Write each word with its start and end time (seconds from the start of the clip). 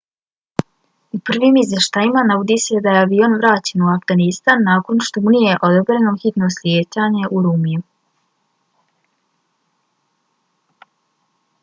u 1.15 1.19
prvim 1.29 1.57
izvještajima 1.63 2.23
navodi 2.29 2.55
se 2.63 2.79
da 2.85 2.95
je 2.95 3.01
avion 3.01 3.35
vraćen 3.43 3.83
u 3.85 3.91
afganistan 3.95 4.65
nakon 4.69 5.03
što 5.09 5.23
mu 5.25 5.33
nije 5.35 5.59
odobreno 5.69 6.13
hitno 6.23 6.49
slijetanje 6.55 7.29
u 7.29 7.33
ürümqiju 7.41 7.83